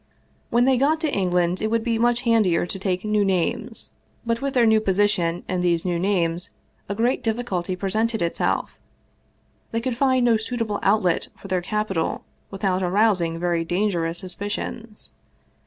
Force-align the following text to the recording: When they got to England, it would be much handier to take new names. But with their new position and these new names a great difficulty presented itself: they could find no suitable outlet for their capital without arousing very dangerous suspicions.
When 0.49 0.65
they 0.65 0.77
got 0.77 0.99
to 1.01 1.13
England, 1.13 1.61
it 1.61 1.67
would 1.69 1.83
be 1.83 1.99
much 1.99 2.21
handier 2.21 2.65
to 2.65 2.79
take 2.79 3.05
new 3.05 3.23
names. 3.23 3.91
But 4.25 4.41
with 4.41 4.55
their 4.55 4.65
new 4.65 4.81
position 4.81 5.43
and 5.47 5.61
these 5.63 5.85
new 5.85 5.99
names 5.99 6.49
a 6.89 6.95
great 6.95 7.21
difficulty 7.23 7.75
presented 7.75 8.19
itself: 8.19 8.79
they 9.69 9.79
could 9.79 9.95
find 9.95 10.25
no 10.25 10.37
suitable 10.37 10.79
outlet 10.81 11.27
for 11.39 11.49
their 11.49 11.61
capital 11.61 12.23
without 12.49 12.81
arousing 12.81 13.37
very 13.39 13.63
dangerous 13.63 14.17
suspicions. 14.17 15.11